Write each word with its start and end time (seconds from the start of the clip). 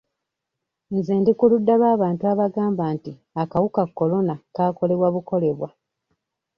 Nze 0.95 1.13
ndi 1.19 1.31
ku 1.39 1.45
ludda 1.51 1.73
lw'abantu 1.79 2.23
abagamba 2.31 2.83
nti 2.95 3.11
akawuka 3.41 3.81
korona 3.97 4.35
kaakolebwa 4.55 5.07
bukolebwa. 5.15 5.69